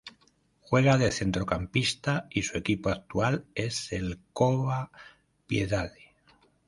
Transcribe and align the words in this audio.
Juega 0.61 0.97
de 0.97 1.11
centrocampista 1.11 2.25
y 2.31 2.41
su 2.41 2.57
equipo 2.57 2.89
actual 2.89 3.45
es 3.53 3.93
el 3.93 4.19
Cova 4.33 4.91
Piedade. 5.45 6.15